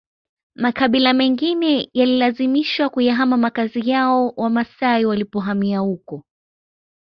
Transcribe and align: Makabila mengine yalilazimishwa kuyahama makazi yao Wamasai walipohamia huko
Makabila 0.55 1.13
mengine 1.13 1.89
yalilazimishwa 1.93 2.89
kuyahama 2.89 3.37
makazi 3.37 3.89
yao 3.89 4.33
Wamasai 4.37 5.05
walipohamia 5.05 5.79
huko 5.79 6.23